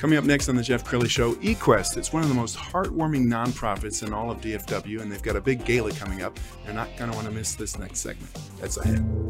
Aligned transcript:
Coming 0.00 0.16
up 0.16 0.24
next 0.24 0.48
on 0.48 0.56
the 0.56 0.62
Jeff 0.62 0.82
Crilley 0.82 1.10
Show, 1.10 1.34
eQuest. 1.34 1.98
It's 1.98 2.10
one 2.10 2.22
of 2.22 2.30
the 2.30 2.34
most 2.34 2.56
heartwarming 2.56 3.26
nonprofits 3.26 4.02
in 4.02 4.14
all 4.14 4.30
of 4.30 4.40
DFW, 4.40 5.02
and 5.02 5.12
they've 5.12 5.20
got 5.20 5.36
a 5.36 5.42
big 5.42 5.62
gala 5.66 5.92
coming 5.92 6.22
up. 6.22 6.40
You're 6.64 6.72
not 6.72 6.88
going 6.96 7.10
to 7.10 7.14
want 7.14 7.28
to 7.28 7.34
miss 7.34 7.54
this 7.54 7.78
next 7.78 7.98
segment. 7.98 8.30
That's 8.62 8.78
ahead. 8.78 9.29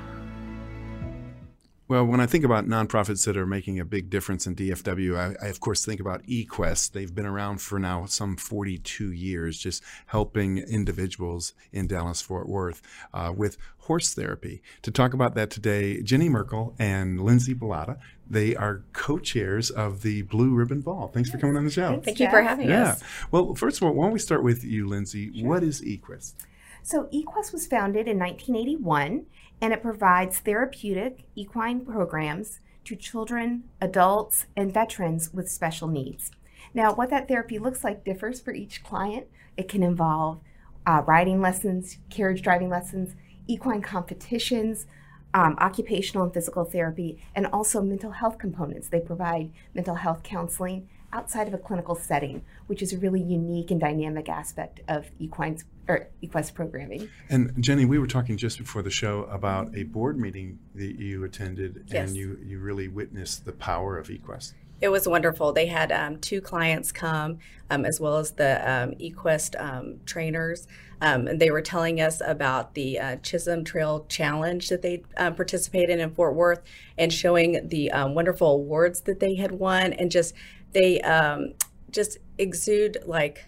Well, 1.91 2.05
when 2.05 2.21
I 2.21 2.25
think 2.25 2.45
about 2.45 2.67
nonprofits 2.67 3.25
that 3.25 3.35
are 3.35 3.45
making 3.45 3.77
a 3.77 3.83
big 3.83 4.09
difference 4.09 4.47
in 4.47 4.55
DFW, 4.55 5.17
I, 5.17 5.45
I, 5.45 5.49
of 5.49 5.59
course 5.59 5.83
think 5.83 5.99
about 5.99 6.23
eQuest. 6.23 6.93
They've 6.93 7.13
been 7.13 7.25
around 7.25 7.59
for 7.59 7.79
now 7.79 8.05
some 8.05 8.37
42 8.37 9.11
years, 9.11 9.57
just 9.59 9.83
helping 10.05 10.59
individuals 10.59 11.51
in 11.73 11.87
Dallas 11.87 12.21
Fort 12.21 12.47
Worth 12.47 12.81
uh, 13.13 13.33
with 13.35 13.57
horse 13.79 14.13
therapy. 14.13 14.61
To 14.83 14.91
talk 14.91 15.13
about 15.13 15.35
that 15.35 15.49
today, 15.49 16.01
Jenny 16.01 16.29
Merkle 16.29 16.75
and 16.79 17.19
Lindsay 17.19 17.53
Ballotta. 17.53 17.99
They 18.25 18.55
are 18.55 18.85
co-chairs 18.93 19.69
of 19.69 20.01
the 20.01 20.21
Blue 20.21 20.51
Ribbon 20.55 20.79
Ball. 20.79 21.09
Thanks 21.09 21.29
for 21.29 21.39
coming 21.39 21.57
on 21.57 21.65
the 21.65 21.71
show. 21.71 21.99
Thank 22.05 22.21
you 22.21 22.29
for 22.29 22.41
having 22.41 22.69
yeah. 22.69 22.91
us. 22.91 23.01
Yeah. 23.01 23.07
Well, 23.31 23.53
first 23.53 23.81
of 23.81 23.83
all, 23.83 23.93
why 23.93 24.05
don't 24.05 24.13
we 24.13 24.19
start 24.19 24.43
with 24.43 24.63
you, 24.63 24.87
Lindsay? 24.87 25.29
Sure. 25.37 25.45
What 25.45 25.61
is 25.61 25.81
eQuest? 25.81 26.35
So, 26.83 27.09
eQuest 27.13 27.51
was 27.51 27.67
founded 27.67 28.07
in 28.07 28.17
1981 28.17 29.25
and 29.61 29.71
it 29.71 29.81
provides 29.81 30.39
therapeutic 30.39 31.25
equine 31.35 31.85
programs 31.85 32.59
to 32.83 32.95
children, 32.95 33.63
adults, 33.79 34.47
and 34.57 34.73
veterans 34.73 35.31
with 35.31 35.49
special 35.49 35.87
needs. 35.87 36.31
Now, 36.73 36.93
what 36.93 37.09
that 37.11 37.27
therapy 37.27 37.59
looks 37.59 37.83
like 37.83 38.03
differs 38.03 38.41
for 38.41 38.53
each 38.53 38.83
client. 38.83 39.27
It 39.55 39.69
can 39.69 39.83
involve 39.83 40.39
uh, 40.87 41.03
riding 41.05 41.41
lessons, 41.41 41.97
carriage 42.09 42.41
driving 42.41 42.69
lessons, 42.69 43.15
equine 43.47 43.81
competitions, 43.81 44.87
um, 45.33 45.55
occupational 45.59 46.23
and 46.23 46.33
physical 46.33 46.65
therapy, 46.65 47.21
and 47.35 47.45
also 47.47 47.81
mental 47.81 48.11
health 48.11 48.37
components. 48.37 48.87
They 48.87 48.99
provide 48.99 49.51
mental 49.73 49.95
health 49.95 50.23
counseling 50.23 50.89
outside 51.13 51.47
of 51.47 51.53
a 51.53 51.57
clinical 51.57 51.95
setting, 51.95 52.43
which 52.67 52.81
is 52.81 52.93
a 52.93 52.97
really 52.97 53.21
unique 53.21 53.71
and 53.71 53.79
dynamic 53.79 54.29
aspect 54.29 54.81
of 54.87 55.09
equine's 55.19 55.65
or 55.87 56.07
eQuest 56.23 56.53
programming. 56.53 57.09
And 57.29 57.53
Jenny, 57.59 57.85
we 57.85 57.99
were 57.99 58.07
talking 58.07 58.37
just 58.37 58.57
before 58.57 58.81
the 58.81 58.91
show 58.91 59.23
about 59.23 59.75
a 59.75 59.83
board 59.83 60.17
meeting 60.17 60.59
that 60.75 60.95
you 60.99 61.23
attended, 61.23 61.85
yes. 61.87 62.09
and 62.09 62.17
you 62.17 62.37
you 62.43 62.59
really 62.59 62.87
witnessed 62.87 63.45
the 63.45 63.51
power 63.51 63.97
of 63.97 64.07
eQuest. 64.07 64.53
It 64.79 64.89
was 64.89 65.07
wonderful. 65.07 65.53
They 65.53 65.67
had 65.67 65.91
um, 65.91 66.17
two 66.19 66.41
clients 66.41 66.91
come, 66.91 67.37
um, 67.69 67.85
as 67.85 67.99
well 67.99 68.17
as 68.17 68.31
the 68.31 68.57
um, 68.67 68.91
eQuest 68.93 69.61
um, 69.61 69.99
trainers. 70.05 70.67
Um, 71.01 71.27
and 71.27 71.39
they 71.39 71.49
were 71.49 71.61
telling 71.61 71.99
us 71.99 72.21
about 72.23 72.73
the 72.75 72.99
uh, 72.99 73.15
Chisholm 73.17 73.63
Trail 73.63 74.05
Challenge 74.07 74.69
that 74.69 74.81
they 74.83 75.03
uh, 75.17 75.31
participated 75.31 75.89
in 75.89 75.99
in 75.99 76.11
Fort 76.11 76.35
Worth, 76.35 76.61
and 76.97 77.11
showing 77.11 77.67
the 77.67 77.91
um, 77.91 78.13
wonderful 78.13 78.51
awards 78.51 79.01
that 79.01 79.19
they 79.19 79.35
had 79.35 79.51
won, 79.51 79.93
and 79.93 80.11
just 80.11 80.35
they 80.73 81.01
um, 81.01 81.53
just 81.89 82.17
exude 82.37 82.97
like 83.05 83.45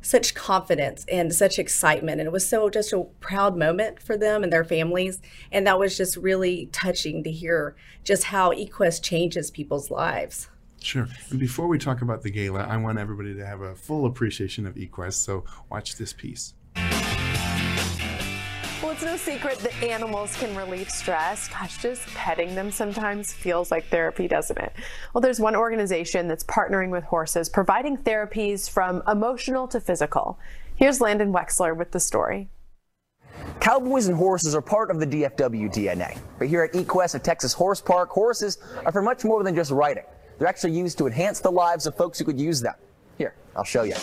such 0.00 0.34
confidence 0.34 1.04
and 1.10 1.34
such 1.34 1.58
excitement. 1.58 2.20
And 2.20 2.26
it 2.26 2.32
was 2.32 2.48
so 2.48 2.70
just 2.70 2.92
a 2.92 3.04
proud 3.20 3.56
moment 3.56 4.00
for 4.00 4.16
them 4.16 4.42
and 4.42 4.52
their 4.52 4.64
families. 4.64 5.20
And 5.50 5.66
that 5.66 5.78
was 5.78 5.96
just 5.96 6.16
really 6.16 6.66
touching 6.72 7.24
to 7.24 7.30
hear 7.30 7.74
just 8.04 8.24
how 8.24 8.52
eQuest 8.52 9.02
changes 9.02 9.50
people's 9.50 9.90
lives. 9.90 10.48
Sure. 10.80 11.08
And 11.30 11.40
before 11.40 11.66
we 11.66 11.78
talk 11.78 12.02
about 12.02 12.22
the 12.22 12.30
gala, 12.30 12.60
I 12.60 12.76
want 12.76 12.98
everybody 12.98 13.34
to 13.34 13.44
have 13.44 13.60
a 13.60 13.74
full 13.74 14.06
appreciation 14.06 14.66
of 14.66 14.76
eQuest. 14.76 15.14
So 15.14 15.44
watch 15.70 15.96
this 15.96 16.12
piece. 16.12 16.54
It's 18.98 19.04
no 19.04 19.16
secret 19.16 19.58
that 19.58 19.80
animals 19.80 20.34
can 20.34 20.56
relieve 20.56 20.90
stress. 20.90 21.46
Gosh, 21.46 21.78
just 21.78 22.04
petting 22.14 22.56
them 22.56 22.72
sometimes 22.72 23.32
feels 23.32 23.70
like 23.70 23.86
therapy, 23.86 24.26
doesn't 24.26 24.58
it? 24.58 24.72
Well, 25.14 25.22
there's 25.22 25.38
one 25.38 25.54
organization 25.54 26.26
that's 26.26 26.42
partnering 26.42 26.90
with 26.90 27.04
horses, 27.04 27.48
providing 27.48 27.96
therapies 27.96 28.68
from 28.68 29.04
emotional 29.06 29.68
to 29.68 29.78
physical. 29.78 30.40
Here's 30.74 31.00
Landon 31.00 31.32
Wexler 31.32 31.76
with 31.76 31.92
the 31.92 32.00
story. 32.00 32.48
Cowboys 33.60 34.08
and 34.08 34.16
horses 34.16 34.56
are 34.56 34.62
part 34.62 34.90
of 34.90 34.98
the 34.98 35.06
DFW 35.06 35.72
DNA. 35.72 36.18
But 36.40 36.48
here 36.48 36.64
at 36.64 36.72
eQuest 36.72 37.14
at 37.14 37.22
Texas 37.22 37.52
Horse 37.52 37.80
Park, 37.80 38.10
horses 38.10 38.58
are 38.84 38.90
for 38.90 39.00
much 39.00 39.24
more 39.24 39.44
than 39.44 39.54
just 39.54 39.70
riding. 39.70 40.06
They're 40.40 40.48
actually 40.48 40.72
used 40.72 40.98
to 40.98 41.06
enhance 41.06 41.38
the 41.38 41.52
lives 41.52 41.86
of 41.86 41.94
folks 41.96 42.18
who 42.18 42.24
could 42.24 42.40
use 42.40 42.60
them. 42.60 42.74
Here, 43.16 43.36
I'll 43.54 43.62
show 43.62 43.84
you. 43.84 43.94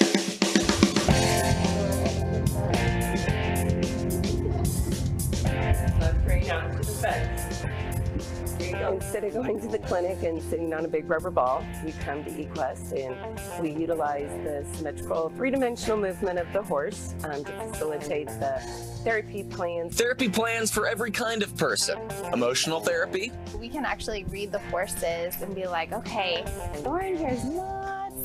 Instead 9.16 9.34
of 9.34 9.46
going 9.46 9.62
to 9.62 9.68
the 9.70 9.80
clinic 9.80 10.24
and 10.24 10.44
sitting 10.44 10.74
on 10.74 10.84
a 10.84 10.90
big 10.90 11.10
rubber 11.10 11.32
ball, 11.32 11.66
we 11.86 11.94
come 12.04 12.22
to 12.26 12.30
eQuest 12.32 12.92
and 12.92 13.64
we 13.64 13.72
utilize 13.72 14.28
the 14.44 14.66
symmetrical 14.74 15.30
three-dimensional 15.38 15.96
movement 15.96 16.38
of 16.38 16.52
the 16.52 16.62
horse 16.62 17.16
um, 17.24 17.42
to 17.46 17.52
facilitate 17.72 18.28
the 18.28 18.60
therapy 19.06 19.46
plans. 19.46 19.96
Therapy 19.96 20.28
plans 20.28 20.70
for 20.70 20.86
every 20.86 21.12
kind 21.12 21.44
of 21.44 21.56
person. 21.56 21.98
Emotional 22.34 22.82
therapy. 22.82 23.32
We 23.58 23.70
can 23.70 23.86
actually 23.86 24.26
read 24.26 24.52
the 24.52 24.60
horses 24.60 25.42
and 25.42 25.56
be 25.56 25.66
like, 25.66 25.94
okay, 25.94 26.44
Lauren 26.84 27.16
here's 27.16 27.46
not 27.46 27.75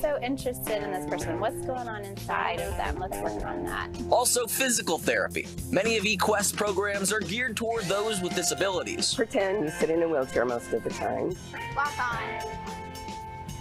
so 0.00 0.18
interested 0.22 0.82
in 0.82 0.90
this 0.90 1.08
person. 1.08 1.38
What's 1.40 1.60
going 1.66 1.88
on 1.88 2.04
inside 2.04 2.60
of 2.60 2.76
them? 2.76 2.98
Let's 2.98 3.18
work 3.18 3.44
on 3.44 3.64
that. 3.64 3.88
Also, 4.10 4.46
physical 4.46 4.98
therapy. 4.98 5.46
Many 5.70 5.96
of 5.96 6.04
eQuest 6.04 6.56
programs 6.56 7.12
are 7.12 7.20
geared 7.20 7.56
toward 7.56 7.84
those 7.84 8.20
with 8.20 8.34
disabilities. 8.34 9.14
Pretend 9.14 9.64
you 9.64 9.70
sit 9.70 9.90
in 9.90 10.02
a 10.02 10.08
wheelchair 10.08 10.44
most 10.44 10.72
of 10.72 10.82
the 10.84 10.90
time. 10.90 11.32
Walk 11.76 11.98
on. 11.98 12.22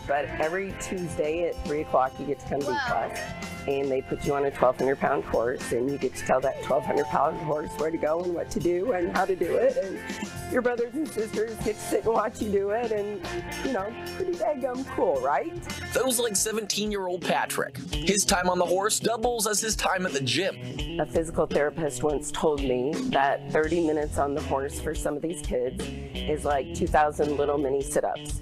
But 0.07 0.25
every 0.39 0.73
Tuesday 0.81 1.49
at 1.49 1.65
3 1.65 1.81
o'clock, 1.81 2.13
you 2.19 2.25
get 2.25 2.39
to 2.39 2.45
come 2.47 2.59
to 2.61 2.67
eQuest 2.67 3.58
and 3.69 3.89
they 3.89 4.01
put 4.01 4.25
you 4.25 4.33
on 4.33 4.41
a 4.41 4.49
1,200 4.49 4.99
pound 4.99 5.23
horse, 5.25 5.71
and 5.71 5.89
you 5.89 5.97
get 5.97 6.15
to 6.15 6.25
tell 6.25 6.41
that 6.41 6.55
1,200 6.67 7.05
pound 7.05 7.37
horse 7.37 7.69
where 7.77 7.91
to 7.91 7.97
go 7.97 8.23
and 8.23 8.33
what 8.33 8.49
to 8.51 8.59
do 8.59 8.93
and 8.93 9.15
how 9.15 9.25
to 9.25 9.35
do 9.35 9.55
it. 9.55 9.77
And 9.77 9.99
your 10.51 10.61
brothers 10.61 10.93
and 10.95 11.07
sisters 11.07 11.55
get 11.63 11.75
to 11.75 11.81
sit 11.81 12.05
and 12.05 12.13
watch 12.13 12.41
you 12.41 12.51
do 12.51 12.69
it, 12.71 12.91
and 12.91 13.21
you 13.65 13.73
know, 13.73 13.93
pretty 14.15 14.33
daggum 14.33 14.85
cool, 14.95 15.19
right? 15.21 15.53
Those 15.93 16.19
like 16.19 16.35
17 16.35 16.91
year 16.91 17.07
old 17.07 17.21
Patrick. 17.21 17.77
His 17.91 18.25
time 18.25 18.49
on 18.49 18.57
the 18.57 18.65
horse 18.65 18.99
doubles 18.99 19.45
as 19.45 19.61
his 19.61 19.75
time 19.75 20.05
at 20.05 20.13
the 20.13 20.21
gym. 20.21 20.55
A 20.99 21.05
physical 21.05 21.45
therapist 21.45 22.03
once 22.03 22.31
told 22.31 22.61
me 22.61 22.93
that 23.11 23.51
30 23.51 23.85
minutes 23.85 24.17
on 24.17 24.33
the 24.33 24.41
horse 24.43 24.79
for 24.79 24.95
some 24.95 25.15
of 25.15 25.21
these 25.21 25.41
kids 25.41 25.83
is 26.15 26.45
like 26.45 26.73
2,000 26.73 27.37
little 27.37 27.57
mini 27.57 27.81
sit 27.81 28.03
ups. 28.03 28.41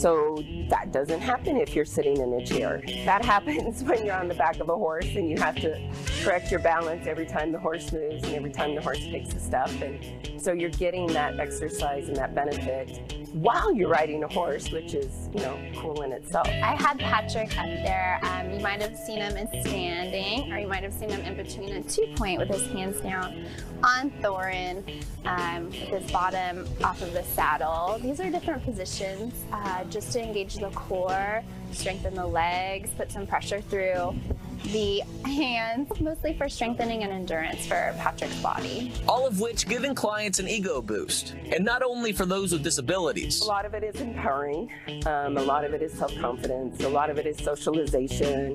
So 0.00 0.42
that 0.70 0.92
doesn't 0.92 1.20
happen 1.20 1.56
if 1.56 1.74
you're 1.74 1.84
sitting 1.84 2.16
in 2.16 2.32
a 2.32 2.46
chair. 2.46 2.80
That 3.04 3.24
happens 3.34 3.82
when 3.82 4.06
you're 4.06 4.16
on 4.16 4.28
the 4.28 4.34
back 4.34 4.58
of 4.60 4.68
a 4.68 4.76
horse 4.76 5.16
and 5.16 5.28
you 5.28 5.36
have 5.38 5.56
to 5.56 5.92
correct 6.22 6.50
your 6.50 6.60
balance 6.60 7.06
every 7.06 7.26
time 7.26 7.52
the 7.52 7.58
horse 7.58 7.92
moves 7.92 8.24
and 8.24 8.34
every 8.34 8.52
time 8.52 8.74
the 8.74 8.80
horse 8.80 9.00
takes 9.00 9.34
a 9.34 9.40
step. 9.40 9.70
And 9.82 10.40
so 10.40 10.52
you're 10.52 10.70
getting 10.70 11.08
that 11.08 11.38
exercise 11.38 12.08
and 12.08 12.16
that 12.16 12.34
benefit 12.34 13.19
while 13.32 13.72
you're 13.72 13.88
riding 13.88 14.24
a 14.24 14.28
horse, 14.28 14.70
which 14.70 14.94
is, 14.94 15.28
you 15.32 15.40
know, 15.40 15.58
cool 15.76 16.02
in 16.02 16.12
itself. 16.12 16.48
I 16.48 16.74
had 16.74 16.98
Patrick 16.98 17.56
up 17.58 17.66
there. 17.66 18.18
Um, 18.22 18.50
you 18.52 18.60
might 18.60 18.82
have 18.82 18.96
seen 18.96 19.18
him 19.18 19.36
in 19.36 19.48
standing, 19.62 20.52
or 20.52 20.58
you 20.58 20.66
might 20.66 20.82
have 20.82 20.92
seen 20.92 21.10
him 21.10 21.20
in 21.20 21.36
between 21.36 21.72
a 21.76 21.82
two 21.82 22.06
point 22.16 22.38
with 22.40 22.48
his 22.48 22.66
hands 22.72 23.00
down 23.00 23.46
on 23.82 24.10
Thorin, 24.22 25.04
um, 25.24 25.66
with 25.66 26.02
his 26.02 26.10
bottom 26.10 26.66
off 26.82 27.00
of 27.02 27.12
the 27.12 27.22
saddle. 27.22 27.98
These 28.02 28.20
are 28.20 28.30
different 28.30 28.64
positions 28.64 29.44
uh, 29.52 29.84
just 29.84 30.12
to 30.12 30.22
engage 30.22 30.56
the 30.56 30.70
core, 30.70 31.42
strengthen 31.72 32.14
the 32.14 32.26
legs, 32.26 32.90
put 32.96 33.12
some 33.12 33.26
pressure 33.26 33.60
through 33.60 34.14
the 34.64 35.02
hands, 35.24 35.88
mostly 36.00 36.34
for 36.34 36.48
strengthening 36.48 37.02
and 37.02 37.12
endurance 37.12 37.66
for 37.66 37.94
Patrick's 37.98 38.40
body. 38.42 38.92
All 39.08 39.26
of 39.26 39.40
which 39.40 39.66
giving 39.68 39.94
clients 39.94 40.38
an 40.38 40.48
ego 40.48 40.80
boost. 40.80 41.34
And 41.52 41.64
not 41.64 41.82
only 41.82 42.12
for 42.12 42.26
those 42.26 42.52
with 42.52 42.62
disabilities. 42.62 43.40
A 43.40 43.46
lot 43.46 43.64
of 43.64 43.74
it 43.74 43.82
is 43.82 44.00
empowering. 44.00 44.70
Um, 45.06 45.36
a 45.36 45.42
lot 45.42 45.64
of 45.64 45.74
it 45.74 45.82
is 45.82 45.92
self-confidence. 45.92 46.82
A 46.82 46.88
lot 46.88 47.10
of 47.10 47.18
it 47.18 47.26
is 47.26 47.38
socialization. 47.38 48.52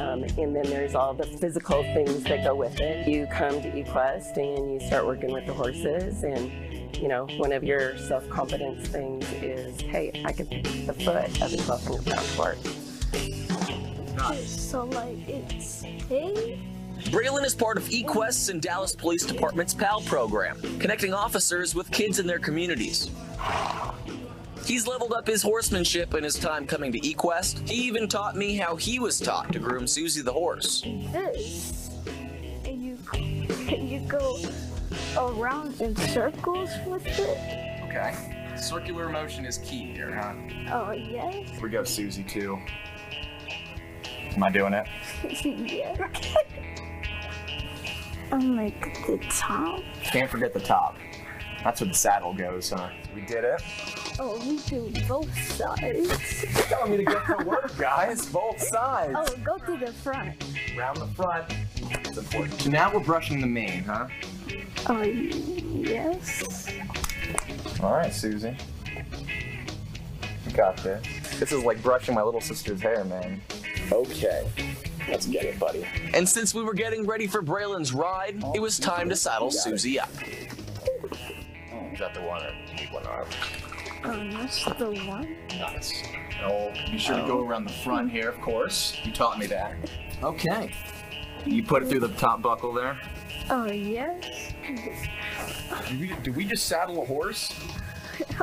Um, 0.00 0.22
and 0.22 0.54
then 0.54 0.64
there's 0.64 0.94
all 0.94 1.14
the 1.14 1.26
physical 1.26 1.82
things 1.82 2.22
that 2.24 2.44
go 2.44 2.54
with 2.54 2.80
it. 2.80 3.08
You 3.08 3.26
come 3.26 3.60
to 3.62 3.70
eQuest 3.70 4.36
and 4.36 4.72
you 4.72 4.86
start 4.86 5.06
working 5.06 5.32
with 5.32 5.46
the 5.46 5.54
horses 5.54 6.22
and 6.24 6.52
you 6.96 7.06
know, 7.08 7.26
one 7.36 7.52
of 7.52 7.62
your 7.62 7.96
self-confidence 7.98 8.88
things 8.88 9.30
is, 9.34 9.80
hey, 9.82 10.22
I 10.24 10.32
can 10.32 10.46
pick 10.46 10.64
the 10.86 10.92
foot 10.92 11.40
of 11.42 11.52
a 11.52 11.56
1200 11.56 12.06
pound 12.06 12.26
horse. 12.30 12.77
So 14.44 14.84
like 14.86 15.28
it's 15.28 15.82
hey. 15.82 16.58
Braylon 17.04 17.44
is 17.44 17.54
part 17.54 17.76
of 17.76 17.84
eQuest's 17.84 18.48
and 18.48 18.60
Dallas 18.60 18.94
Police 18.94 19.24
Department's 19.24 19.72
PAL 19.72 20.00
program, 20.02 20.60
connecting 20.80 21.14
officers 21.14 21.74
with 21.74 21.90
kids 21.92 22.18
in 22.18 22.26
their 22.26 22.40
communities. 22.40 23.10
He's 24.64 24.86
leveled 24.86 25.12
up 25.12 25.26
his 25.26 25.40
horsemanship 25.40 26.14
in 26.14 26.24
his 26.24 26.36
time 26.38 26.66
coming 26.66 26.92
to 26.92 27.00
eQuest. 27.00 27.68
He 27.68 27.86
even 27.86 28.08
taught 28.08 28.36
me 28.36 28.56
how 28.56 28.76
he 28.76 28.98
was 28.98 29.18
taught 29.20 29.52
to 29.52 29.58
groom 29.58 29.86
Susie 29.86 30.22
the 30.22 30.32
horse. 30.32 30.82
This. 31.12 31.90
And 32.64 32.82
you 32.82 32.98
can 33.10 33.88
you 33.88 34.00
go 34.00 34.38
around 35.16 35.80
in 35.80 35.94
circles 35.96 36.70
with 36.86 37.06
it? 37.06 37.38
Okay. 37.84 38.34
Circular 38.56 39.08
motion 39.08 39.46
is 39.46 39.58
key 39.58 39.92
here, 39.92 40.12
huh? 40.12 40.34
Oh 40.72 40.90
yes. 40.90 41.48
Here 41.48 41.60
we 41.62 41.70
got 41.70 41.86
Susie, 41.86 42.24
too. 42.24 42.58
Am 44.38 44.44
I 44.44 44.50
doing 44.50 44.72
it? 44.72 44.86
yeah. 45.44 46.08
I'm 48.32 48.54
like 48.56 49.04
the 49.04 49.18
top. 49.28 49.82
Can't 50.04 50.30
forget 50.30 50.54
the 50.54 50.60
top. 50.60 50.96
That's 51.64 51.80
where 51.80 51.88
the 51.88 51.94
saddle 51.96 52.32
goes, 52.32 52.70
huh? 52.70 52.88
We 53.16 53.22
did 53.22 53.42
it. 53.42 53.60
Oh, 54.20 54.38
we 54.46 54.58
do 54.58 54.92
both 55.08 55.36
sides. 55.42 56.44
You're 56.44 56.62
telling 56.66 56.92
me 56.92 56.98
to 56.98 57.04
get 57.04 57.26
to 57.26 57.44
work, 57.44 57.76
guys. 57.76 58.26
Both 58.26 58.62
sides. 58.62 59.12
Oh, 59.16 59.26
go 59.42 59.58
to 59.58 59.76
the 59.76 59.92
front. 59.92 60.40
Round 60.76 60.98
the 60.98 61.08
front. 61.08 61.52
It's 61.74 62.16
important. 62.16 62.60
So 62.60 62.70
now 62.70 62.94
we're 62.94 63.00
brushing 63.00 63.40
the 63.40 63.48
mane, 63.48 63.82
huh? 63.82 64.06
Oh, 64.86 65.02
yes. 65.02 66.68
All 67.82 67.94
right, 67.94 68.14
Susie. 68.14 68.56
You 70.46 70.52
got 70.52 70.76
this. 70.76 71.04
This 71.40 71.50
is 71.50 71.64
like 71.64 71.82
brushing 71.82 72.14
my 72.14 72.22
little 72.22 72.40
sister's 72.40 72.80
hair, 72.80 73.02
man. 73.02 73.42
Okay. 73.92 74.48
Let's 75.08 75.26
get 75.26 75.44
it, 75.44 75.58
buddy. 75.58 75.86
And 76.12 76.28
since 76.28 76.54
we 76.54 76.62
were 76.62 76.74
getting 76.74 77.06
ready 77.06 77.26
for 77.26 77.42
Braylon's 77.42 77.92
ride, 77.92 78.42
it 78.54 78.60
was 78.60 78.78
time 78.78 79.08
to 79.08 79.16
saddle 79.16 79.50
Susie 79.50 79.98
up. 79.98 80.10
Oh, 81.72 81.88
is 81.92 81.98
that 81.98 82.14
the 82.14 82.20
one 82.20 82.42
or 82.42 82.52
need 82.76 82.92
one 82.92 83.06
arm? 83.06 83.28
Oh, 84.04 84.30
that's 84.32 84.64
the 84.64 84.90
one. 85.06 85.36
Nice. 85.58 86.02
Oh, 86.42 86.72
be 86.90 86.98
sure 86.98 87.16
to 87.16 87.26
go 87.26 87.40
oh. 87.40 87.46
around 87.46 87.64
the 87.64 87.72
front 87.72 88.10
here, 88.10 88.28
of 88.28 88.40
course. 88.40 88.96
You 89.02 89.12
taught 89.12 89.38
me 89.38 89.46
that. 89.46 89.76
Okay. 90.22 90.72
You 91.46 91.62
put 91.62 91.82
it 91.82 91.88
through 91.88 92.00
the 92.00 92.08
top 92.08 92.42
buckle 92.42 92.72
there. 92.72 93.00
Oh, 93.50 93.66
yes. 93.66 94.52
Did 95.88 96.00
we, 96.00 96.12
did 96.22 96.36
we 96.36 96.44
just 96.44 96.66
saddle 96.66 97.02
a 97.02 97.06
horse? 97.06 97.52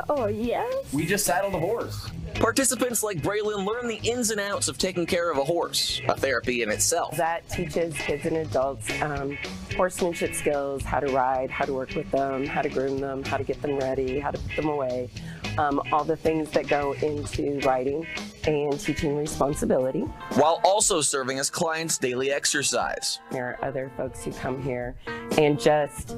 Oh, 0.08 0.26
yes. 0.26 0.92
We 0.92 1.06
just 1.06 1.24
saddled 1.24 1.54
a 1.54 1.58
horse. 1.58 2.10
Participants 2.40 3.02
like 3.02 3.22
Braylon 3.22 3.66
learn 3.66 3.88
the 3.88 3.96
ins 3.96 4.30
and 4.30 4.38
outs 4.38 4.68
of 4.68 4.76
taking 4.76 5.06
care 5.06 5.30
of 5.30 5.38
a 5.38 5.44
horse, 5.44 6.02
a 6.08 6.14
therapy 6.14 6.62
in 6.62 6.70
itself. 6.70 7.16
That 7.16 7.48
teaches 7.48 7.94
kids 7.94 8.26
and 8.26 8.36
adults 8.36 8.90
um, 9.00 9.38
horsemanship 9.74 10.34
skills, 10.34 10.82
how 10.82 11.00
to 11.00 11.10
ride, 11.12 11.50
how 11.50 11.64
to 11.64 11.72
work 11.72 11.94
with 11.94 12.10
them, 12.10 12.46
how 12.46 12.60
to 12.60 12.68
groom 12.68 13.00
them, 13.00 13.24
how 13.24 13.38
to 13.38 13.44
get 13.44 13.60
them 13.62 13.78
ready, 13.78 14.18
how 14.18 14.30
to 14.30 14.38
put 14.38 14.56
them 14.56 14.68
away, 14.68 15.10
um, 15.56 15.80
all 15.92 16.04
the 16.04 16.16
things 16.16 16.50
that 16.50 16.68
go 16.68 16.92
into 16.94 17.58
riding 17.60 18.06
and 18.46 18.78
teaching 18.78 19.16
responsibility. 19.16 20.00
While 20.34 20.60
also 20.62 21.00
serving 21.00 21.38
as 21.38 21.48
clients' 21.48 21.96
daily 21.96 22.30
exercise. 22.30 23.18
There 23.30 23.46
are 23.46 23.64
other 23.64 23.90
folks 23.96 24.24
who 24.24 24.32
come 24.32 24.62
here 24.62 24.94
and 25.38 25.58
just 25.58 26.16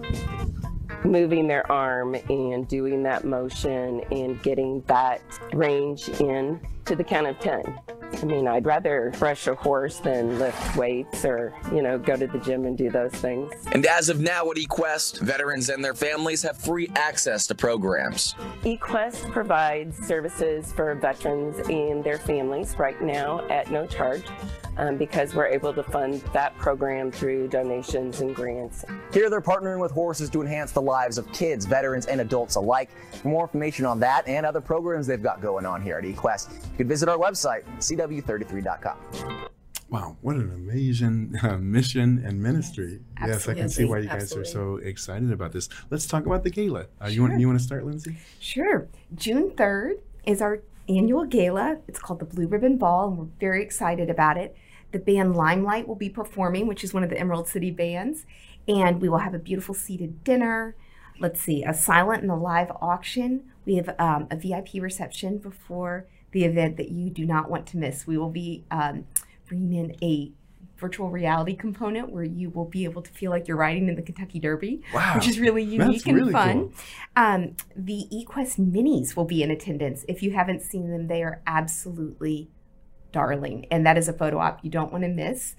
moving 1.05 1.47
their 1.47 1.71
arm 1.71 2.15
and 2.15 2.67
doing 2.69 3.03
that 3.05 3.25
motion 3.25 4.01
and 4.11 4.43
getting 4.43 4.83
that 4.83 5.21
range 5.53 6.09
in 6.21 6.61
to 6.85 6.97
the 6.97 7.05
count 7.05 7.27
of 7.27 7.39
10. 7.41 7.98
I 8.13 8.25
mean, 8.25 8.49
I'd 8.49 8.67
rather 8.67 9.13
brush 9.19 9.47
a 9.47 9.55
horse 9.55 9.99
than 9.99 10.39
lift 10.39 10.77
weights 10.77 11.25
or, 11.25 11.55
you 11.73 11.83
know, 11.83 11.99
go 11.99 12.17
to 12.17 12.27
the 12.27 12.39
gym 12.39 12.65
and 12.65 12.77
do 12.77 12.91
those 12.91 13.13
things. 13.13 13.53
And 13.73 13.85
as 13.87 14.09
of 14.09 14.21
now 14.21 14.51
at 14.51 14.57
eQuest, 14.57 15.21
veterans 15.21 15.69
and 15.69 15.85
their 15.85 15.95
families 15.95 16.43
have 16.43 16.57
free 16.57 16.91
access 16.97 17.47
to 17.49 17.55
programs. 17.55 18.35
eQuest 18.63 19.31
provides 19.31 19.99
services 20.07 20.73
for 20.73 20.95
veterans 20.95 21.59
and 21.69 22.03
their 22.03 22.19
families 22.19 22.75
right 22.79 23.01
now 23.01 23.47
at 23.49 23.71
no 23.71 23.87
charge. 23.87 24.25
Um, 24.79 24.97
because 24.97 25.35
we're 25.35 25.49
able 25.49 25.75
to 25.75 25.83
fund 25.83 26.23
that 26.33 26.57
program 26.57 27.11
through 27.11 27.49
donations 27.49 28.21
and 28.21 28.33
grants. 28.33 28.85
Here 29.13 29.29
they're 29.29 29.41
partnering 29.41 29.81
with 29.81 29.91
horses 29.91 30.31
to 30.31 30.41
enhance 30.41 30.71
the 30.71 30.81
lives 30.81 31.19
of 31.19 31.31
kids, 31.33 31.67
veterans, 31.67 32.07
and 32.07 32.21
adults 32.21 32.55
alike. 32.55 32.91
For 33.21 33.27
more 33.27 33.43
information 33.43 33.87
on 33.87 33.99
that 33.99 34.29
and 34.29 34.47
other 34.47 34.61
programs 34.61 35.09
they've 35.09 35.21
got 35.21 35.43
going 35.43 35.67
on 35.67 35.83
here 35.83 35.99
at 35.99 36.05
eQuest, 36.05 36.53
you 36.53 36.77
can 36.77 36.87
visit 36.87 37.09
our 37.09 37.19
website, 37.19 37.65
cw33.com. 37.99 39.49
Wow, 39.91 40.17
what 40.21 40.37
an 40.37 40.51
amazing 40.53 41.35
uh, 41.43 41.57
mission 41.57 42.23
and 42.25 42.43
ministry! 42.43 43.01
Yes, 43.25 43.49
I 43.49 43.55
can 43.55 43.71
see 43.71 43.87
why 43.87 44.01
you 44.01 44.09
guys 44.09 44.23
absolutely. 44.35 44.51
are 44.51 44.53
so 44.53 44.77
excited 44.77 45.33
about 45.33 45.53
this. 45.53 45.71
Let's 45.89 46.07
talk 46.07 46.27
about 46.27 46.45
the 46.45 46.51
gala. 46.51 46.87
Uh, 47.03 47.07
You 47.07 47.23
want 47.23 47.41
you 47.41 47.47
want 47.47 47.59
to 47.59 47.65
start, 47.65 47.87
Lindsay? 47.87 48.19
Sure. 48.39 48.87
June 49.15 49.51
3rd 49.53 50.01
is 50.27 50.43
our 50.43 50.61
annual 50.91 51.25
gala. 51.25 51.79
It's 51.89 51.99
called 51.99 52.19
the 52.19 52.27
Blue 52.27 52.47
Ribbon 52.47 52.77
Ball, 52.77 53.09
and 53.09 53.19
we're 53.19 53.27
very 53.41 53.63
excited 53.63 54.11
about 54.11 54.37
it. 54.37 54.55
The 54.93 54.99
band 54.99 55.35
Limelight 55.35 55.89
will 55.89 55.97
be 55.97 56.11
performing, 56.11 56.67
which 56.67 56.85
is 56.85 56.93
one 56.93 57.03
of 57.03 57.09
the 57.09 57.19
Emerald 57.19 57.49
City 57.49 57.71
bands, 57.71 58.27
and 58.67 59.01
we 59.01 59.09
will 59.09 59.19
have 59.19 59.33
a 59.33 59.39
beautiful 59.39 59.75
seated 59.75 60.23
dinner. 60.23 60.77
Let's 61.19 61.41
see, 61.41 61.65
a 61.65 61.73
silent 61.73 62.23
and 62.23 62.31
a 62.31 62.37
live 62.37 62.71
auction. 62.83 63.45
We 63.65 63.77
have 63.77 63.95
um, 63.99 64.29
a 64.31 64.37
VIP 64.37 64.75
reception 64.75 65.39
before 65.39 66.07
the 66.33 66.45
event 66.45 66.77
that 66.77 66.91
you 66.91 67.11
do 67.11 67.25
not 67.25 67.51
want 67.51 67.67
to 67.69 67.77
miss. 67.77 68.07
We 68.07 68.19
will 68.19 68.31
be 68.31 68.65
um, 68.71 69.07
bringing 69.47 69.73
in 69.73 69.97
a 70.03 70.33
virtual 70.77 71.11
reality 71.11 71.57
component 71.57 72.11
where 72.11 72.23
you 72.23 72.51
will 72.51 72.65
be 72.65 72.85
able 72.85 73.03
to 73.03 73.11
feel 73.11 73.33
like 73.33 73.49
you're 73.49 73.57
riding 73.57 73.89
in 73.89 73.97
the 73.97 74.03
Kentucky 74.03 74.39
Derby, 74.39 74.81
Wow. 74.95 75.15
which 75.17 75.27
is 75.27 75.41
really 75.41 75.65
That's 75.65 75.73
unique 75.89 76.07
and 76.07 76.17
really 76.17 76.33
fun. 76.33 76.53
cool. 76.59 76.73
Um, 77.17 77.57
the 77.75 78.07
eQuest 78.13 78.59
minis 78.61 79.17
will 79.17 79.25
be 79.25 79.43
in 79.43 79.51
attendance. 79.51 80.05
If 80.07 80.23
you 80.23 80.31
haven't 80.33 80.63
seen 80.63 80.91
them, 80.91 81.09
they 81.09 81.23
are 81.25 81.43
absolutely 81.49 82.49
darling, 83.11 83.67
and 83.71 83.85
that 83.87 83.97
is 83.99 84.07
a 84.09 84.13
photo 84.13 84.39
op 84.39 84.63
you 84.63 84.71
don't 84.71 84.93
want 84.93 85.03
to 85.03 85.09
miss. 85.09 85.57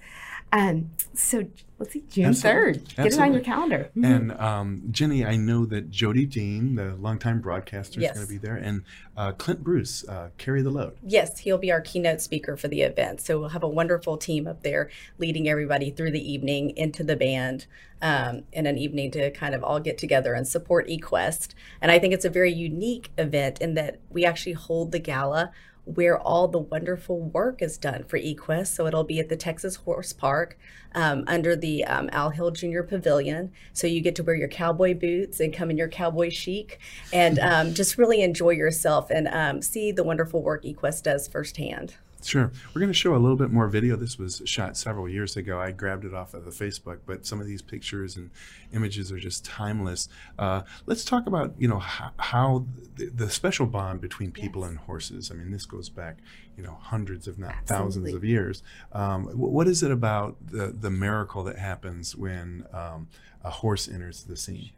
Um, 0.52 0.90
so 1.14 1.46
let's 1.78 1.92
see, 1.92 2.02
June 2.10 2.34
third. 2.34 2.84
Get 2.96 3.06
it 3.06 3.18
on 3.18 3.32
your 3.32 3.40
Absolutely. 3.40 3.40
calendar. 3.42 3.90
And 4.02 4.32
um, 4.32 4.82
Jenny, 4.90 5.24
I 5.24 5.36
know 5.36 5.64
that 5.66 5.90
Jody 5.90 6.26
Dean, 6.26 6.74
the 6.74 6.94
longtime 6.96 7.40
broadcaster, 7.40 8.00
is 8.00 8.10
going 8.10 8.26
to 8.26 8.32
be 8.32 8.38
there, 8.38 8.56
and 8.56 8.82
uh, 9.16 9.32
Clint 9.32 9.62
Bruce, 9.62 10.06
uh, 10.08 10.30
carry 10.38 10.62
the 10.62 10.70
load. 10.70 10.96
Yes, 11.02 11.38
he'll 11.40 11.58
be 11.58 11.70
our 11.70 11.80
keynote 11.80 12.20
speaker 12.20 12.56
for 12.56 12.68
the 12.68 12.82
event. 12.82 13.20
So 13.20 13.38
we'll 13.38 13.50
have 13.50 13.62
a 13.62 13.68
wonderful 13.68 14.16
team 14.16 14.46
up 14.46 14.62
there 14.62 14.90
leading 15.18 15.48
everybody 15.48 15.90
through 15.90 16.10
the 16.10 16.32
evening 16.32 16.70
into 16.76 17.04
the 17.04 17.16
band 17.16 17.66
um, 18.02 18.42
in 18.52 18.66
an 18.66 18.78
evening 18.78 19.10
to 19.12 19.30
kind 19.30 19.54
of 19.54 19.62
all 19.62 19.78
get 19.78 19.98
together 19.98 20.34
and 20.34 20.48
support 20.48 20.88
eQuest. 20.88 21.54
And 21.80 21.92
I 21.92 21.98
think 21.98 22.14
it's 22.14 22.24
a 22.24 22.30
very 22.30 22.52
unique 22.52 23.10
event 23.18 23.60
in 23.60 23.74
that 23.74 24.00
we 24.10 24.24
actually 24.24 24.54
hold 24.54 24.92
the 24.92 24.98
gala 24.98 25.52
where 25.94 26.18
all 26.18 26.48
the 26.48 26.58
wonderful 26.58 27.20
work 27.20 27.62
is 27.62 27.78
done 27.78 28.04
for 28.04 28.18
eQuest. 28.18 28.68
So 28.68 28.86
it'll 28.86 29.04
be 29.04 29.20
at 29.20 29.28
the 29.28 29.36
Texas 29.36 29.76
Horse 29.76 30.12
Park 30.12 30.58
um, 30.94 31.24
under 31.26 31.56
the 31.56 31.84
um, 31.84 32.08
Al 32.12 32.30
Hill 32.30 32.50
Junior 32.50 32.82
Pavilion. 32.82 33.52
So 33.72 33.86
you 33.86 34.00
get 34.00 34.14
to 34.16 34.22
wear 34.22 34.36
your 34.36 34.48
cowboy 34.48 34.94
boots 34.94 35.40
and 35.40 35.52
come 35.52 35.70
in 35.70 35.76
your 35.76 35.88
cowboy 35.88 36.30
chic 36.30 36.78
and 37.12 37.38
um, 37.38 37.74
just 37.74 37.98
really 37.98 38.22
enjoy 38.22 38.50
yourself 38.50 39.10
and 39.10 39.28
um, 39.28 39.62
see 39.62 39.92
the 39.92 40.04
wonderful 40.04 40.42
work 40.42 40.64
eQuest 40.64 41.02
does 41.02 41.28
firsthand. 41.28 41.94
Sure. 42.22 42.52
We're 42.74 42.80
going 42.80 42.92
to 42.92 42.98
show 42.98 43.14
a 43.14 43.18
little 43.18 43.36
bit 43.36 43.50
more 43.50 43.66
video. 43.68 43.96
This 43.96 44.18
was 44.18 44.42
shot 44.44 44.76
several 44.76 45.08
years 45.08 45.36
ago. 45.36 45.60
I 45.60 45.70
grabbed 45.70 46.04
it 46.04 46.14
off 46.14 46.34
of 46.34 46.44
the 46.44 46.50
Facebook, 46.50 46.98
but 47.06 47.24
some 47.26 47.40
of 47.40 47.46
these 47.46 47.62
pictures 47.62 48.16
and 48.16 48.30
images 48.74 49.10
are 49.10 49.18
just 49.18 49.44
timeless. 49.44 50.08
Uh, 50.38 50.62
let's 50.86 51.04
talk 51.04 51.26
about, 51.26 51.54
you 51.58 51.66
know, 51.66 51.78
how, 51.78 52.10
how 52.18 52.66
the, 52.96 53.06
the 53.06 53.30
special 53.30 53.66
bond 53.66 54.00
between 54.00 54.30
people 54.32 54.64
and 54.64 54.78
horses. 54.78 55.30
I 55.30 55.34
mean, 55.34 55.50
this 55.50 55.66
goes 55.66 55.88
back, 55.88 56.18
you 56.56 56.62
know, 56.62 56.78
hundreds, 56.80 57.26
if 57.26 57.38
not 57.38 57.54
thousands 57.66 58.12
of 58.14 58.24
years. 58.24 58.62
Um, 58.92 59.24
wh- 59.26 59.52
what 59.52 59.66
is 59.66 59.82
it 59.82 59.90
about 59.90 60.36
the, 60.46 60.74
the 60.78 60.90
miracle 60.90 61.42
that 61.44 61.58
happens 61.58 62.14
when 62.14 62.66
um, 62.72 63.08
a 63.42 63.50
horse 63.50 63.88
enters 63.88 64.24
the 64.24 64.36
scene? 64.36 64.70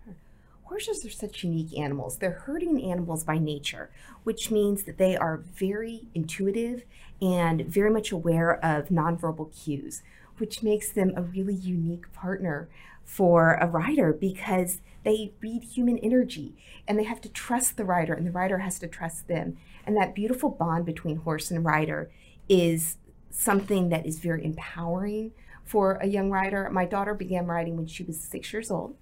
Horses 0.73 1.05
are 1.05 1.11
such 1.11 1.45
unique 1.45 1.79
animals. 1.79 2.17
They're 2.17 2.31
herding 2.47 2.83
animals 2.83 3.25
by 3.25 3.37
nature, 3.37 3.91
which 4.25 4.50
means 4.50 4.85
that 4.85 4.97
they 4.97 5.14
are 5.14 5.37
very 5.37 6.07
intuitive 6.14 6.85
and 7.21 7.67
very 7.67 7.91
much 7.91 8.11
aware 8.11 8.55
of 8.64 8.88
nonverbal 8.88 9.52
cues. 9.52 10.02
which 10.38 10.62
makes 10.62 10.91
them 10.91 11.12
a 11.14 11.21
really 11.21 11.55
unique 11.55 12.11
partner 12.14 12.71
for 13.05 13.59
a 13.61 13.67
rider 13.67 14.14
because 14.14 14.81
they 15.05 15.35
read 15.43 15.62
human 15.62 15.99
energy 15.99 16.57
and 16.88 16.99
they 16.99 17.05
have 17.05 17.21
to 17.21 17.29
trust 17.29 17.76
the 17.76 17.85
rider 17.85 18.14
and 18.14 18.26
the 18.26 18.31
rider 18.31 18.59
has 18.59 18.79
to 18.79 18.88
trust 18.88 19.29
them. 19.29 19.59
And 19.87 19.95
that 19.99 20.14
beautiful 20.14 20.49
bond 20.49 20.87
between 20.87 21.17
horse 21.19 21.50
and 21.50 21.62
rider 21.62 22.11
is 22.49 22.97
something 23.31 23.91
that 23.91 24.07
is 24.07 24.21
very 24.21 24.43
empowering 24.43 25.33
for 25.64 25.97
a 25.97 26.07
young 26.07 26.31
rider. 26.31 26.71
My 26.71 26.87
daughter 26.87 27.12
began 27.12 27.47
riding 27.47 27.76
when 27.76 27.87
she 27.87 28.05
was 28.05 28.19
six 28.19 28.55
years 28.55 28.71
old. 28.71 28.97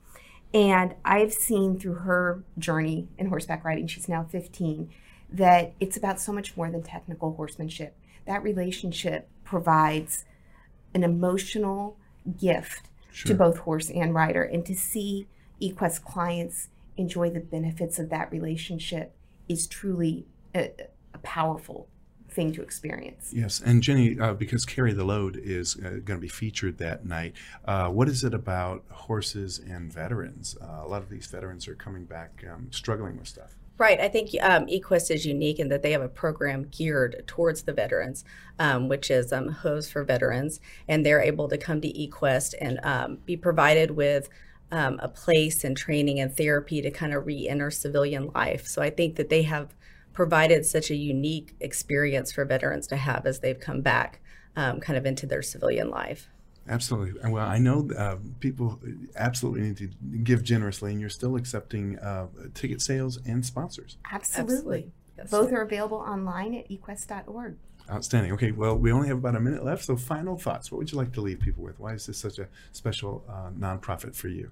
And 0.52 0.94
I've 1.04 1.32
seen 1.32 1.78
through 1.78 1.94
her 1.94 2.42
journey 2.58 3.08
in 3.18 3.28
horseback 3.28 3.64
riding, 3.64 3.86
she's 3.86 4.08
now 4.08 4.24
15, 4.24 4.90
that 5.32 5.74
it's 5.78 5.96
about 5.96 6.20
so 6.20 6.32
much 6.32 6.56
more 6.56 6.70
than 6.70 6.82
technical 6.82 7.34
horsemanship. 7.34 7.96
That 8.26 8.42
relationship 8.42 9.28
provides 9.44 10.24
an 10.94 11.04
emotional 11.04 11.96
gift 12.38 12.88
Sure. 13.12 13.32
to 13.32 13.38
both 13.38 13.58
horse 13.58 13.90
and 13.90 14.14
rider. 14.14 14.42
And 14.42 14.64
to 14.66 14.74
see 14.76 15.26
eQuest 15.60 16.04
clients 16.04 16.68
enjoy 16.96 17.30
the 17.30 17.40
benefits 17.40 17.98
of 17.98 18.08
that 18.10 18.30
relationship 18.30 19.14
is 19.48 19.66
truly 19.66 20.26
a, 20.54 20.70
a 21.14 21.18
powerful 21.18 21.88
thing 22.30 22.52
to 22.52 22.62
experience. 22.62 23.32
Yes, 23.32 23.60
and 23.60 23.82
Jenny, 23.82 24.18
uh, 24.18 24.34
because 24.34 24.64
Carry 24.64 24.92
the 24.92 25.04
Load 25.04 25.36
is 25.36 25.76
uh, 25.76 26.00
going 26.04 26.18
to 26.18 26.18
be 26.18 26.28
featured 26.28 26.78
that 26.78 27.04
night, 27.04 27.34
uh, 27.64 27.88
what 27.88 28.08
is 28.08 28.24
it 28.24 28.34
about 28.34 28.84
horses 28.90 29.58
and 29.58 29.92
veterans? 29.92 30.56
Uh, 30.60 30.84
a 30.84 30.88
lot 30.88 31.02
of 31.02 31.08
these 31.08 31.26
veterans 31.26 31.68
are 31.68 31.74
coming 31.74 32.04
back 32.04 32.44
um, 32.50 32.68
struggling 32.70 33.18
with 33.18 33.28
stuff. 33.28 33.56
Right. 33.78 33.98
I 33.98 34.08
think 34.08 34.30
um, 34.42 34.66
eQuest 34.66 35.10
is 35.10 35.24
unique 35.24 35.58
in 35.58 35.70
that 35.70 35.82
they 35.82 35.92
have 35.92 36.02
a 36.02 36.08
program 36.08 36.68
geared 36.70 37.24
towards 37.26 37.62
the 37.62 37.72
veterans, 37.72 38.26
um, 38.58 38.88
which 38.88 39.10
is 39.10 39.32
um, 39.32 39.48
Hooves 39.48 39.88
for 39.88 40.04
Veterans, 40.04 40.60
and 40.86 41.04
they're 41.04 41.22
able 41.22 41.48
to 41.48 41.56
come 41.56 41.80
to 41.80 41.90
eQuest 41.90 42.52
and 42.60 42.78
um, 42.82 43.18
be 43.24 43.38
provided 43.38 43.92
with 43.92 44.28
um, 44.70 45.00
a 45.02 45.08
place 45.08 45.64
and 45.64 45.76
training 45.76 46.20
and 46.20 46.36
therapy 46.36 46.82
to 46.82 46.90
kind 46.90 47.14
of 47.14 47.24
re-enter 47.24 47.70
civilian 47.70 48.30
life. 48.34 48.66
So 48.66 48.82
I 48.82 48.90
think 48.90 49.16
that 49.16 49.30
they 49.30 49.42
have 49.44 49.74
provided 50.12 50.66
such 50.66 50.90
a 50.90 50.94
unique 50.94 51.54
experience 51.60 52.32
for 52.32 52.44
veterans 52.44 52.86
to 52.88 52.96
have 52.96 53.26
as 53.26 53.40
they've 53.40 53.60
come 53.60 53.80
back, 53.80 54.20
um, 54.56 54.80
kind 54.80 54.96
of 54.96 55.06
into 55.06 55.26
their 55.26 55.42
civilian 55.42 55.90
life. 55.90 56.28
Absolutely. 56.68 57.28
Well, 57.28 57.46
I 57.46 57.58
know 57.58 57.88
uh, 57.96 58.16
people 58.38 58.80
absolutely 59.16 59.62
need 59.62 59.76
to 59.78 59.88
give 60.22 60.42
generously, 60.42 60.92
and 60.92 61.00
you're 61.00 61.10
still 61.10 61.36
accepting 61.36 61.98
uh, 61.98 62.26
ticket 62.54 62.80
sales 62.80 63.18
and 63.26 63.44
sponsors. 63.44 63.96
Absolutely. 64.10 64.54
Absolutely. 64.54 64.92
Yes. 65.18 65.30
Both 65.30 65.52
are 65.52 65.62
available 65.62 65.98
online 65.98 66.54
at 66.54 66.68
equest.org. 66.70 67.56
Outstanding. 67.90 68.32
Okay, 68.32 68.52
well, 68.52 68.76
we 68.76 68.92
only 68.92 69.08
have 69.08 69.18
about 69.18 69.34
a 69.34 69.40
minute 69.40 69.64
left, 69.64 69.84
so 69.84 69.96
final 69.96 70.38
thoughts. 70.38 70.70
What 70.70 70.78
would 70.78 70.92
you 70.92 70.98
like 70.98 71.12
to 71.14 71.20
leave 71.20 71.40
people 71.40 71.64
with? 71.64 71.80
Why 71.80 71.94
is 71.94 72.06
this 72.06 72.18
such 72.18 72.38
a 72.38 72.46
special 72.72 73.24
uh, 73.28 73.50
nonprofit 73.58 74.14
for 74.14 74.28
you? 74.28 74.50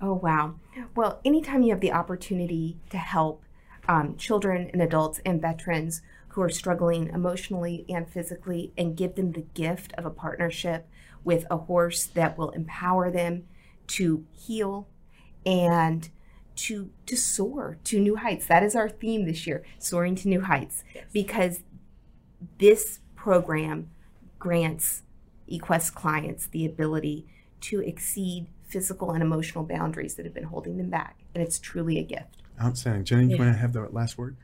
Oh, 0.00 0.14
wow. 0.14 0.54
Well, 0.96 1.20
anytime 1.24 1.62
you 1.62 1.70
have 1.70 1.80
the 1.80 1.92
opportunity 1.92 2.78
to 2.90 2.96
help 2.96 3.44
um, 3.88 4.16
children 4.16 4.70
and 4.72 4.82
adults 4.82 5.20
and 5.24 5.40
veterans 5.40 6.02
who 6.28 6.42
are 6.42 6.48
struggling 6.48 7.08
emotionally 7.08 7.84
and 7.88 8.08
physically 8.08 8.72
and 8.76 8.96
give 8.96 9.16
them 9.16 9.32
the 9.32 9.42
gift 9.54 9.92
of 9.98 10.06
a 10.06 10.10
partnership 10.10 10.88
with 11.24 11.44
a 11.50 11.56
horse 11.56 12.06
that 12.06 12.38
will 12.38 12.50
empower 12.50 13.10
them 13.10 13.44
to 13.86 14.24
heal 14.32 14.88
and 15.44 16.08
to 16.54 16.90
to 17.06 17.16
soar 17.16 17.78
to 17.84 18.00
new 18.00 18.16
heights. 18.16 18.46
That 18.46 18.62
is 18.62 18.76
our 18.76 18.88
theme 18.88 19.26
this 19.26 19.46
year, 19.46 19.64
soaring 19.78 20.14
to 20.16 20.28
new 20.28 20.42
heights. 20.42 20.84
Because 21.12 21.62
this 22.58 23.00
program 23.14 23.90
grants 24.38 25.02
eQuest 25.50 25.94
clients 25.94 26.46
the 26.46 26.64
ability 26.64 27.26
to 27.60 27.80
exceed 27.80 28.46
physical 28.66 29.10
and 29.12 29.22
emotional 29.22 29.64
boundaries 29.64 30.14
that 30.14 30.24
have 30.24 30.34
been 30.34 30.44
holding 30.44 30.78
them 30.78 30.90
back. 30.90 31.20
And 31.34 31.42
it's 31.42 31.58
truly 31.58 31.98
a 31.98 32.02
gift. 32.02 32.41
Outstanding. 32.60 33.04
Jenny, 33.04 33.24
you 33.24 33.36
Yeah. 33.36 33.38
want 33.44 33.54
to 33.54 33.58
have 33.58 33.72
the 33.72 33.88
last 33.90 34.18
word? 34.18 34.36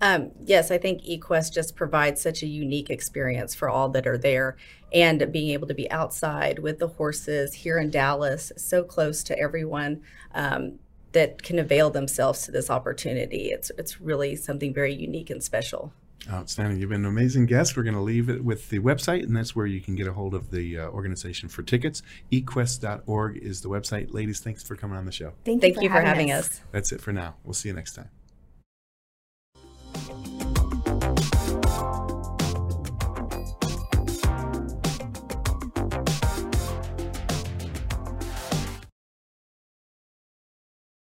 Um, 0.00 0.32
yes, 0.44 0.70
I 0.70 0.76
think 0.76 1.02
eQuest 1.04 1.54
just 1.54 1.74
provides 1.74 2.20
such 2.20 2.42
a 2.42 2.46
unique 2.46 2.90
experience 2.90 3.54
for 3.54 3.70
all 3.70 3.88
that 3.90 4.06
are 4.06 4.18
there, 4.18 4.56
and 4.92 5.32
being 5.32 5.50
able 5.50 5.66
to 5.68 5.74
be 5.74 5.90
outside 5.90 6.58
with 6.58 6.78
the 6.78 6.88
horses 6.88 7.54
here 7.54 7.78
in 7.78 7.90
Dallas, 7.90 8.52
so 8.58 8.82
close 8.84 9.22
to 9.24 9.38
everyone 9.38 10.02
um, 10.34 10.78
that 11.12 11.42
can 11.42 11.58
avail 11.58 11.88
themselves 11.88 12.44
to 12.44 12.50
this 12.52 12.68
opportunity. 12.68 13.46
It's 13.50 13.70
it's 13.78 13.98
really 14.00 14.36
something 14.36 14.74
very 14.74 14.94
unique 14.94 15.30
and 15.30 15.42
special. 15.42 15.92
Outstanding. 16.30 16.80
You've 16.80 16.90
been 16.90 17.04
an 17.04 17.10
amazing 17.10 17.46
guest. 17.46 17.76
We're 17.76 17.84
going 17.84 17.94
to 17.94 18.00
leave 18.00 18.28
it 18.28 18.44
with 18.44 18.68
the 18.70 18.80
website, 18.80 19.22
and 19.22 19.36
that's 19.36 19.54
where 19.54 19.66
you 19.66 19.80
can 19.80 19.94
get 19.94 20.06
a 20.06 20.12
hold 20.12 20.34
of 20.34 20.50
the 20.50 20.78
uh, 20.78 20.88
organization 20.88 21.48
for 21.48 21.62
tickets. 21.62 22.02
equest.org 22.32 23.36
is 23.36 23.60
the 23.60 23.68
website. 23.68 24.12
Ladies, 24.12 24.40
thanks 24.40 24.62
for 24.62 24.76
coming 24.76 24.96
on 24.96 25.04
the 25.04 25.12
show. 25.12 25.32
Thank, 25.44 25.60
Thank 25.60 25.80
you 25.80 25.88
for 25.88 26.00
having 26.00 26.32
us. 26.32 26.60
That's 26.72 26.92
it 26.92 27.00
for 27.00 27.12
now. 27.12 27.36
We'll 27.44 27.54
see 27.54 27.68
you 27.68 27.74
next 27.74 27.94
time. 27.94 28.10